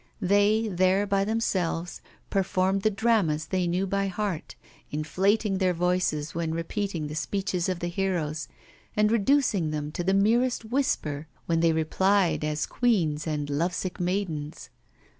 They 0.19 0.67
there 0.67 1.05
by 1.05 1.25
themselves 1.25 2.01
performed 2.31 2.81
the 2.81 2.89
dramas 2.89 3.45
they 3.45 3.67
knew 3.67 3.85
by 3.85 4.07
heart, 4.07 4.55
inflating 4.89 5.59
their 5.59 5.75
voices 5.75 6.33
when 6.33 6.55
repeating 6.55 7.05
the 7.05 7.13
speeches 7.13 7.69
of 7.69 7.77
the 7.81 7.87
heroes, 7.87 8.47
and 8.95 9.11
reducing 9.11 9.69
them 9.69 9.91
to 9.91 10.03
the 10.03 10.15
merest 10.15 10.65
whisper 10.65 11.27
when 11.45 11.59
they 11.59 11.71
replied 11.71 12.43
as 12.43 12.65
queens 12.65 13.27
and 13.27 13.47
love 13.47 13.75
sick 13.75 13.99
maidens. 13.99 14.71